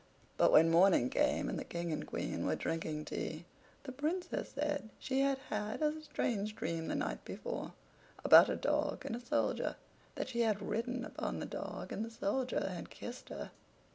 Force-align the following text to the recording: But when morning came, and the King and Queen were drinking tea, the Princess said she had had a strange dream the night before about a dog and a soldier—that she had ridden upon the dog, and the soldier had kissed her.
But 0.35 0.51
when 0.51 0.71
morning 0.71 1.11
came, 1.11 1.47
and 1.47 1.59
the 1.59 1.63
King 1.63 1.91
and 1.93 2.07
Queen 2.07 2.43
were 2.47 2.55
drinking 2.55 3.05
tea, 3.05 3.45
the 3.83 3.91
Princess 3.91 4.49
said 4.49 4.89
she 4.97 5.19
had 5.19 5.37
had 5.51 5.83
a 5.83 6.01
strange 6.01 6.55
dream 6.55 6.87
the 6.87 6.95
night 6.95 7.23
before 7.23 7.73
about 8.25 8.49
a 8.49 8.55
dog 8.55 9.05
and 9.05 9.15
a 9.15 9.23
soldier—that 9.23 10.27
she 10.29 10.39
had 10.41 10.59
ridden 10.67 11.05
upon 11.05 11.37
the 11.37 11.45
dog, 11.45 11.91
and 11.91 12.03
the 12.03 12.09
soldier 12.09 12.67
had 12.71 12.89
kissed 12.89 13.29
her. 13.29 13.51